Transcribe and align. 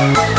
Bye. 0.00 0.29